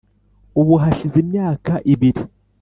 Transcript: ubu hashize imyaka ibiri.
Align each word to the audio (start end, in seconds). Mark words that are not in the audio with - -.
ubu 0.59 0.73
hashize 0.83 1.15
imyaka 1.23 1.73
ibiri. 1.93 2.21